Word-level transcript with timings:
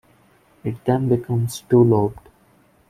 It 0.63 0.83
then 0.83 1.09
becomes 1.09 1.61
two-lobed. 1.69 2.27